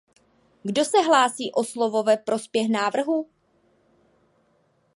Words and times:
Kdo 0.63 0.85
se 0.85 0.97
hlásí 1.07 1.51
o 1.51 1.63
slovo 1.63 2.03
ve 2.03 2.17
prospěch 2.17 2.69
návrhu? 2.69 3.29